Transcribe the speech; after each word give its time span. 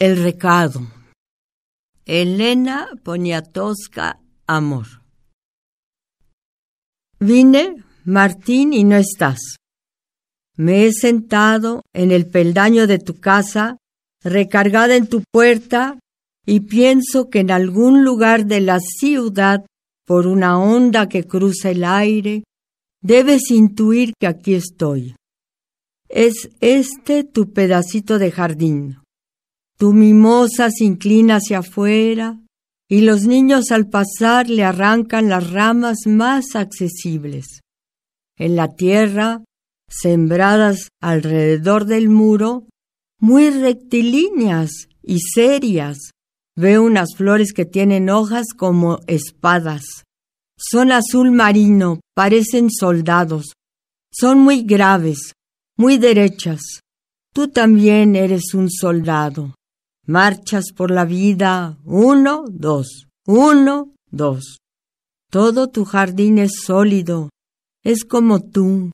El 0.00 0.16
recado. 0.16 0.80
Elena 2.06 2.88
Poniatowska, 3.02 4.18
amor. 4.46 4.86
Vine, 7.18 7.84
Martín, 8.06 8.72
y 8.72 8.84
no 8.84 8.96
estás. 8.96 9.56
Me 10.56 10.86
he 10.86 10.92
sentado 10.94 11.82
en 11.92 12.12
el 12.12 12.26
peldaño 12.30 12.86
de 12.86 12.98
tu 12.98 13.20
casa, 13.20 13.76
recargada 14.24 14.96
en 14.96 15.06
tu 15.06 15.22
puerta, 15.30 15.98
y 16.46 16.60
pienso 16.60 17.28
que 17.28 17.40
en 17.40 17.50
algún 17.50 18.02
lugar 18.02 18.46
de 18.46 18.62
la 18.62 18.80
ciudad, 18.80 19.66
por 20.06 20.26
una 20.26 20.58
onda 20.58 21.10
que 21.10 21.24
cruza 21.24 21.72
el 21.72 21.84
aire, 21.84 22.44
debes 23.02 23.50
intuir 23.50 24.14
que 24.18 24.28
aquí 24.28 24.54
estoy. 24.54 25.14
Es 26.08 26.48
este 26.60 27.22
tu 27.22 27.52
pedacito 27.52 28.18
de 28.18 28.30
jardín 28.30 28.96
tu 29.80 29.94
mimosa 29.94 30.68
se 30.70 30.84
inclina 30.84 31.36
hacia 31.36 31.60
afuera 31.60 32.38
y 32.86 33.00
los 33.00 33.24
niños 33.24 33.70
al 33.70 33.88
pasar 33.88 34.50
le 34.50 34.62
arrancan 34.62 35.30
las 35.30 35.50
ramas 35.52 36.00
más 36.04 36.54
accesibles. 36.54 37.60
En 38.36 38.56
la 38.56 38.68
tierra, 38.68 39.42
sembradas 39.88 40.88
alrededor 41.00 41.86
del 41.86 42.10
muro, 42.10 42.66
muy 43.20 43.48
rectilíneas 43.48 44.70
y 45.02 45.20
serias, 45.20 46.10
veo 46.58 46.82
unas 46.82 47.14
flores 47.16 47.54
que 47.54 47.64
tienen 47.64 48.10
hojas 48.10 48.48
como 48.54 48.98
espadas. 49.06 50.04
Son 50.58 50.92
azul 50.92 51.30
marino, 51.30 52.00
parecen 52.14 52.70
soldados. 52.70 53.54
Son 54.12 54.40
muy 54.40 54.62
graves, 54.62 55.32
muy 55.78 55.96
derechas. 55.96 56.60
Tú 57.32 57.48
también 57.48 58.14
eres 58.14 58.52
un 58.52 58.70
soldado. 58.70 59.54
Marchas 60.10 60.72
por 60.74 60.90
la 60.90 61.04
vida, 61.04 61.78
uno, 61.84 62.44
dos, 62.50 63.06
uno, 63.28 63.94
dos. 64.10 64.58
Todo 65.30 65.68
tu 65.68 65.84
jardín 65.84 66.38
es 66.38 66.62
sólido, 66.64 67.30
es 67.84 68.04
como 68.04 68.40
tú, 68.42 68.90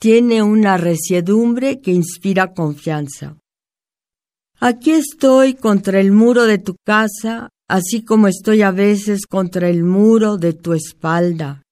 tiene 0.00 0.44
una 0.44 0.76
resiedumbre 0.76 1.80
que 1.80 1.90
inspira 1.90 2.54
confianza. 2.54 3.36
Aquí 4.60 4.92
estoy 4.92 5.54
contra 5.54 5.98
el 5.98 6.12
muro 6.12 6.44
de 6.44 6.58
tu 6.58 6.76
casa, 6.86 7.48
así 7.68 8.04
como 8.04 8.28
estoy 8.28 8.62
a 8.62 8.70
veces 8.70 9.26
contra 9.26 9.68
el 9.68 9.82
muro 9.82 10.36
de 10.36 10.52
tu 10.52 10.72
espalda. 10.72 11.64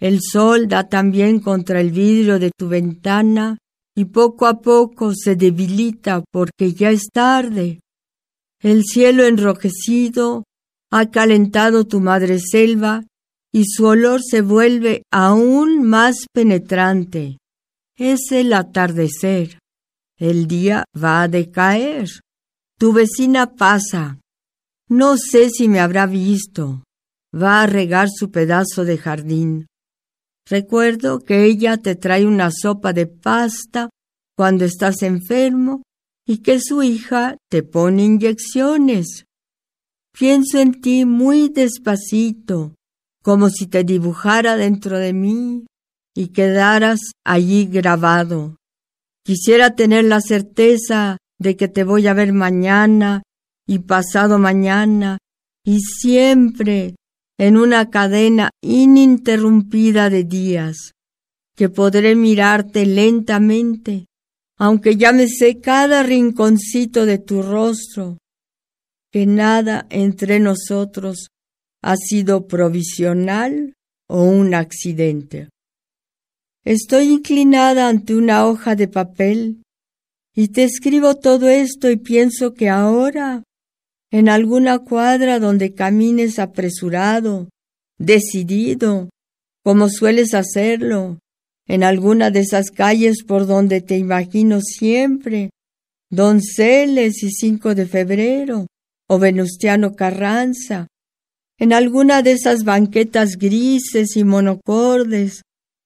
El 0.00 0.18
sol 0.20 0.66
da 0.66 0.88
también 0.88 1.38
contra 1.38 1.80
el 1.80 1.92
vidrio 1.92 2.40
de 2.40 2.50
tu 2.58 2.66
ventana 2.66 3.56
y 3.96 4.06
poco 4.06 4.48
a 4.48 4.60
poco 4.60 5.12
se 5.14 5.36
debilita 5.36 6.24
porque 6.32 6.72
ya 6.72 6.90
es 6.90 7.06
tarde. 7.12 7.78
El 8.62 8.84
cielo 8.84 9.24
enrojecido 9.24 10.44
ha 10.90 11.10
calentado 11.10 11.86
tu 11.86 12.00
madre 12.00 12.38
selva 12.38 13.02
y 13.52 13.64
su 13.64 13.86
olor 13.86 14.20
se 14.22 14.42
vuelve 14.42 15.02
aún 15.10 15.82
más 15.82 16.26
penetrante. 16.32 17.38
Es 17.96 18.30
el 18.32 18.52
atardecer. 18.52 19.58
El 20.18 20.46
día 20.46 20.84
va 20.94 21.22
a 21.22 21.28
decaer. 21.28 22.10
Tu 22.78 22.92
vecina 22.92 23.54
pasa. 23.54 24.18
No 24.88 25.16
sé 25.16 25.48
si 25.48 25.68
me 25.68 25.80
habrá 25.80 26.04
visto. 26.04 26.84
Va 27.34 27.62
a 27.62 27.66
regar 27.66 28.08
su 28.10 28.30
pedazo 28.30 28.84
de 28.84 28.98
jardín. 28.98 29.66
Recuerdo 30.46 31.20
que 31.20 31.44
ella 31.44 31.78
te 31.78 31.94
trae 31.94 32.26
una 32.26 32.50
sopa 32.50 32.92
de 32.92 33.06
pasta 33.06 33.88
cuando 34.36 34.64
estás 34.64 35.02
enfermo 35.02 35.82
y 36.30 36.42
que 36.42 36.60
su 36.60 36.84
hija 36.84 37.38
te 37.50 37.64
pone 37.64 38.04
inyecciones. 38.04 39.24
Pienso 40.16 40.60
en 40.60 40.80
ti 40.80 41.04
muy 41.04 41.48
despacito, 41.48 42.76
como 43.20 43.50
si 43.50 43.66
te 43.66 43.82
dibujara 43.82 44.56
dentro 44.56 44.98
de 44.98 45.12
mí 45.12 45.66
y 46.14 46.28
quedaras 46.28 47.00
allí 47.26 47.66
grabado. 47.66 48.54
Quisiera 49.24 49.74
tener 49.74 50.04
la 50.04 50.20
certeza 50.20 51.16
de 51.40 51.56
que 51.56 51.66
te 51.66 51.82
voy 51.82 52.06
a 52.06 52.14
ver 52.14 52.32
mañana 52.32 53.22
y 53.66 53.80
pasado 53.80 54.38
mañana 54.38 55.18
y 55.64 55.80
siempre 55.80 56.94
en 57.40 57.56
una 57.56 57.90
cadena 57.90 58.50
ininterrumpida 58.62 60.10
de 60.10 60.22
días, 60.22 60.92
que 61.56 61.68
podré 61.68 62.14
mirarte 62.14 62.86
lentamente 62.86 64.06
aunque 64.60 64.96
ya 64.96 65.12
me 65.12 65.26
sé 65.26 65.58
cada 65.58 66.02
rinconcito 66.02 67.06
de 67.06 67.16
tu 67.16 67.40
rostro, 67.40 68.18
que 69.10 69.24
nada 69.24 69.86
entre 69.88 70.38
nosotros 70.38 71.28
ha 71.82 71.96
sido 71.96 72.46
provisional 72.46 73.72
o 74.06 74.22
un 74.22 74.52
accidente. 74.52 75.48
Estoy 76.62 77.08
inclinada 77.08 77.88
ante 77.88 78.14
una 78.14 78.46
hoja 78.46 78.76
de 78.76 78.86
papel 78.86 79.62
y 80.36 80.48
te 80.48 80.64
escribo 80.64 81.14
todo 81.14 81.48
esto 81.48 81.90
y 81.90 81.96
pienso 81.96 82.52
que 82.52 82.68
ahora, 82.68 83.42
en 84.10 84.28
alguna 84.28 84.80
cuadra 84.80 85.38
donde 85.38 85.72
camines 85.72 86.38
apresurado, 86.38 87.48
decidido, 87.98 89.08
como 89.64 89.88
sueles 89.88 90.34
hacerlo, 90.34 91.18
en 91.70 91.84
alguna 91.84 92.32
de 92.32 92.40
esas 92.40 92.72
calles 92.72 93.22
por 93.22 93.46
donde 93.46 93.80
te 93.80 93.96
imagino 93.96 94.60
siempre, 94.60 95.50
Donceles 96.10 97.22
y 97.22 97.30
5 97.30 97.76
de 97.76 97.86
febrero, 97.86 98.66
o 99.08 99.20
Venustiano 99.20 99.94
Carranza, 99.94 100.88
en 101.60 101.72
alguna 101.72 102.22
de 102.22 102.32
esas 102.32 102.64
banquetas 102.64 103.36
grises 103.38 104.16
y 104.16 104.24
monocordes, 104.24 105.42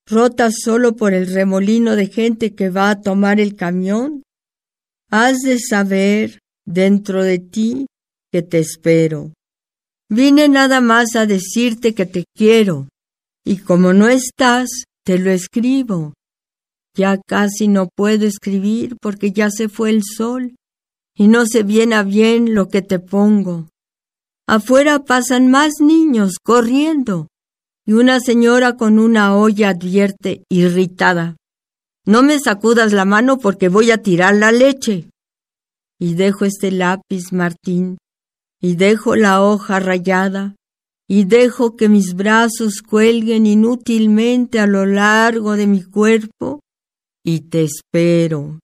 rotas 0.09 0.55
solo 0.63 0.97
por 0.97 1.13
el 1.13 1.27
remolino 1.27 1.97
de 1.97 2.07
gente 2.07 2.55
que 2.55 2.71
va 2.71 2.89
a 2.89 3.03
tomar 3.03 3.39
el 3.39 3.55
camión, 3.55 4.23
has 5.11 5.41
de 5.41 5.59
saber 5.59 6.39
dentro 6.65 7.23
de 7.23 7.41
ti 7.41 7.85
que 8.33 8.41
te 8.41 8.59
espero. 8.59 9.35
Vine 10.09 10.49
nada 10.49 10.81
más 10.81 11.15
a 11.15 11.27
decirte 11.27 11.93
que 11.93 12.07
te 12.07 12.25
quiero, 12.35 12.89
y 13.45 13.59
como 13.59 13.93
no 13.93 14.09
estás, 14.09 14.71
te 15.05 15.19
lo 15.19 15.31
escribo. 15.31 16.15
Ya 16.97 17.21
casi 17.27 17.69
no 17.69 17.89
puedo 17.95 18.27
escribir 18.27 18.97
porque 19.01 19.33
ya 19.33 19.51
se 19.51 19.69
fue 19.69 19.91
el 19.91 20.03
sol 20.03 20.55
y 21.17 21.29
no 21.29 21.47
sé 21.47 21.63
bien 21.63 21.93
a 21.93 22.03
bien 22.03 22.55
lo 22.55 22.69
que 22.69 22.83
te 22.83 22.99
pongo. 22.99 23.69
Afuera 24.47 25.05
pasan 25.05 25.51
más 25.51 25.75
niños 25.81 26.35
corriendo 26.43 27.29
y 27.87 27.93
una 27.93 28.21
señora 28.21 28.77
con 28.77 28.99
una 28.99 29.37
olla 29.37 29.71
advierte 29.71 30.43
irritada. 30.49 31.37
No 32.07 32.23
me 32.23 32.39
sacudas 32.39 32.93
la 32.93 33.05
mano 33.05 33.39
porque 33.39 33.69
voy 33.69 33.91
a 33.91 34.03
tirar 34.03 34.35
la 34.35 34.53
leche. 34.53 35.09
Y 35.99 36.15
dejo 36.15 36.45
este 36.45 36.71
lápiz, 36.71 37.33
Martín, 37.33 37.99
y 38.61 38.77
dejo 38.77 39.17
la 39.17 39.43
hoja 39.43 39.81
rayada, 39.81 40.55
y 41.09 41.25
dejo 41.25 41.77
que 41.77 41.89
mis 41.89 42.15
brazos 42.15 42.81
cuelguen 42.83 43.47
inútilmente 43.47 44.59
a 44.59 44.67
lo 44.67 44.87
largo 44.87 45.57
de 45.57 45.67
mi 45.67 45.83
cuerpo 45.83 46.61
y 47.23 47.41
te 47.41 47.65
espero. 47.65 48.61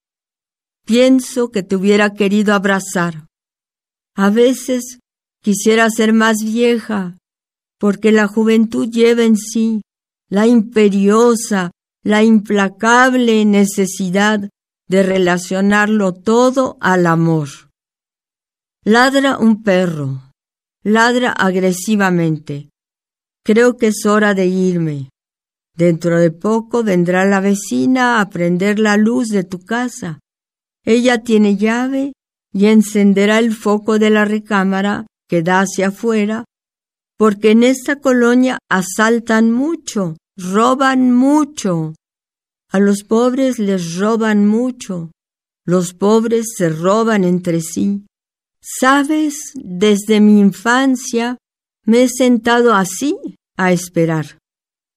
Pienso 0.87 1.51
que 1.51 1.63
te 1.63 1.77
hubiera 1.77 2.15
querido 2.15 2.55
abrazar. 2.55 3.27
A 4.17 4.31
veces 4.31 4.99
quisiera 5.43 5.89
ser 5.91 6.13
más 6.13 6.39
vieja, 6.43 7.17
porque 7.79 8.13
la 8.13 8.27
juventud 8.27 8.89
lleva 8.91 9.23
en 9.23 9.37
sí 9.37 9.83
la 10.29 10.47
imperiosa, 10.47 11.71
la 12.03 12.23
implacable 12.23 13.45
necesidad 13.45 14.49
de 14.89 15.03
relacionarlo 15.03 16.13
todo 16.13 16.77
al 16.81 17.07
amor. 17.07 17.49
Ladra 18.85 19.39
un 19.39 19.63
perro 19.63 20.30
ladra 20.83 21.33
agresivamente. 21.33 22.71
Creo 23.45 23.77
que 23.77 23.89
es 23.89 24.07
hora 24.07 24.35
de 24.35 24.47
irme. 24.47 25.11
Dentro 25.77 26.19
de 26.19 26.31
poco 26.31 26.83
vendrá 26.83 27.25
la 27.25 27.41
vecina 27.41 28.21
a 28.21 28.29
prender 28.29 28.79
la 28.79 28.97
luz 28.97 29.29
de 29.29 29.45
tu 29.45 29.61
casa. 29.65 30.21
Ella 30.85 31.23
tiene 31.23 31.57
llave 31.57 32.13
y 32.53 32.67
encenderá 32.67 33.39
el 33.39 33.55
foco 33.55 33.99
de 33.99 34.11
la 34.11 34.25
recámara 34.25 35.07
que 35.29 35.43
da 35.43 35.61
hacia 35.61 35.89
afuera, 35.89 36.45
porque 37.17 37.53
en 37.53 37.63
esta 37.63 37.97
colonia 37.97 38.59
asaltan 38.71 39.53
mucho, 39.53 40.17
roban 40.37 41.13
mucho. 41.13 41.95
A 42.73 42.79
los 42.79 43.05
pobres 43.05 43.59
les 43.59 43.97
roban 43.97 44.47
mucho. 44.47 45.11
Los 45.67 45.93
pobres 45.93 46.47
se 46.57 46.69
roban 46.69 47.25
entre 47.25 47.61
sí. 47.61 48.07
Sabes, 48.63 49.53
desde 49.55 50.21
mi 50.21 50.39
infancia 50.39 51.39
me 51.87 52.03
he 52.03 52.09
sentado 52.09 52.75
así 52.75 53.17
a 53.57 53.73
esperar. 53.73 54.39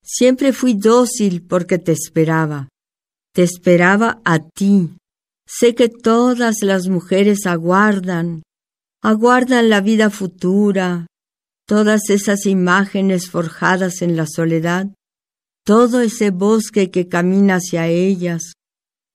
Siempre 0.03 0.51
fui 0.51 0.73
dócil 0.73 1.45
porque 1.45 1.79
te 1.79 1.93
esperaba. 1.93 2.67
Te 3.33 3.43
esperaba 3.43 4.21
a 4.25 4.39
ti. 4.39 4.97
Sé 5.47 5.75
que 5.75 5.89
todas 5.89 6.61
las 6.61 6.87
mujeres 6.87 7.45
aguardan, 7.45 8.43
aguardan 9.01 9.69
la 9.69 9.81
vida 9.81 10.09
futura, 10.09 11.07
todas 11.67 12.09
esas 12.09 12.45
imágenes 12.45 13.29
forjadas 13.29 14.01
en 14.01 14.15
la 14.15 14.25
soledad, 14.27 14.87
todo 15.65 16.01
ese 16.01 16.31
bosque 16.31 16.91
que 16.91 17.07
camina 17.07 17.55
hacia 17.55 17.87
ellas, 17.87 18.53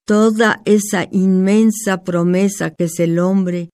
toda 0.06 0.62
esa 0.64 1.06
inmensa 1.10 2.02
promesa 2.02 2.70
que 2.70 2.84
es 2.84 2.98
el 3.00 3.18
hombre, 3.18 3.70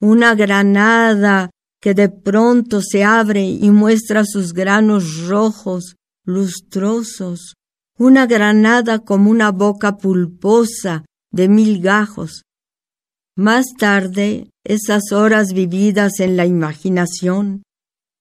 una 0.00 0.34
granada 0.34 1.50
que 1.80 1.94
de 1.94 2.08
pronto 2.08 2.80
se 2.82 3.04
abre 3.04 3.44
y 3.44 3.70
muestra 3.70 4.24
sus 4.24 4.52
granos 4.52 5.26
rojos, 5.26 5.96
lustrosos, 6.24 7.54
una 7.98 8.26
granada 8.26 8.98
como 8.98 9.30
una 9.30 9.52
boca 9.52 9.96
pulposa 9.96 11.04
de 11.32 11.48
mil 11.48 11.80
gajos. 11.80 12.42
Más 13.36 13.66
tarde, 13.78 14.50
esas 14.64 15.12
horas 15.12 15.52
vividas 15.52 16.20
en 16.20 16.36
la 16.36 16.46
imaginación, 16.46 17.62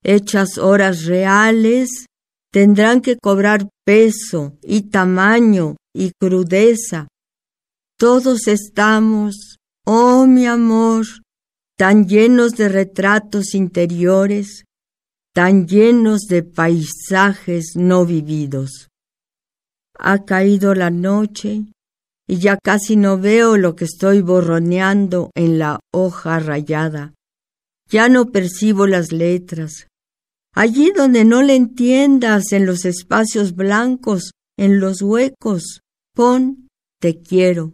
hechas 0.03 0.57
horas 0.57 1.05
reales, 1.05 2.05
tendrán 2.51 3.01
que 3.01 3.17
cobrar 3.17 3.67
peso 3.85 4.57
y 4.61 4.89
tamaño 4.89 5.77
y 5.93 6.11
crudeza. 6.19 7.07
Todos 7.97 8.47
estamos, 8.47 9.57
oh 9.85 10.25
mi 10.27 10.45
amor, 10.45 11.05
tan 11.77 12.07
llenos 12.07 12.53
de 12.53 12.69
retratos 12.69 13.53
interiores, 13.53 14.63
tan 15.33 15.67
llenos 15.67 16.21
de 16.29 16.43
paisajes 16.43 17.73
no 17.75 18.05
vividos. 18.05 18.89
Ha 19.97 20.23
caído 20.23 20.73
la 20.73 20.89
noche 20.89 21.65
y 22.27 22.37
ya 22.37 22.57
casi 22.63 22.95
no 22.95 23.19
veo 23.19 23.57
lo 23.57 23.75
que 23.75 23.85
estoy 23.85 24.21
borroneando 24.21 25.31
en 25.35 25.59
la 25.59 25.79
hoja 25.93 26.39
rayada. 26.39 27.13
Ya 27.89 28.09
no 28.09 28.31
percibo 28.31 28.87
las 28.87 29.11
letras. 29.11 29.87
Allí 30.53 30.91
donde 30.95 31.25
no 31.25 31.43
le 31.43 31.55
entiendas, 31.55 32.53
en 32.53 32.65
los 32.65 32.85
espacios 32.85 33.55
blancos, 33.55 34.31
en 34.57 34.79
los 34.79 35.01
huecos, 35.01 35.81
pon 36.15 36.69
te 37.01 37.19
quiero. 37.19 37.73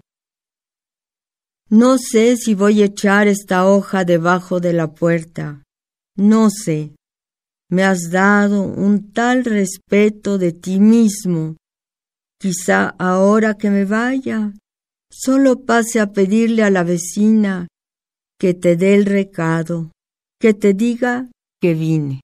No 1.71 1.97
sé 1.97 2.35
si 2.35 2.53
voy 2.53 2.81
a 2.81 2.87
echar 2.87 3.29
esta 3.29 3.65
hoja 3.65 4.03
debajo 4.03 4.59
de 4.59 4.73
la 4.73 4.91
puerta. 4.91 5.63
No 6.17 6.49
sé. 6.49 6.91
Me 7.69 7.85
has 7.85 8.09
dado 8.11 8.63
un 8.63 9.13
tal 9.13 9.45
respeto 9.45 10.37
de 10.37 10.51
ti 10.51 10.81
mismo. 10.81 11.55
Quizá 12.41 12.93
ahora 12.99 13.53
que 13.53 13.69
me 13.69 13.85
vaya, 13.85 14.51
solo 15.09 15.63
pase 15.63 16.01
a 16.01 16.11
pedirle 16.11 16.63
a 16.63 16.69
la 16.69 16.83
vecina 16.83 17.69
que 18.37 18.53
te 18.53 18.75
dé 18.75 18.95
el 18.95 19.05
recado, 19.05 19.91
que 20.41 20.53
te 20.53 20.73
diga 20.73 21.29
que 21.61 21.73
vine. 21.73 22.19